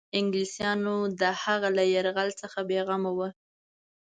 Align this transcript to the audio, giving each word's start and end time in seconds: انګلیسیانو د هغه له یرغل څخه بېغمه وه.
انګلیسیانو 0.19 0.97
د 1.19 1.21
هغه 1.43 1.69
له 1.77 1.83
یرغل 1.93 2.29
څخه 2.41 2.59
بېغمه 2.69 3.11
وه. 3.17 3.29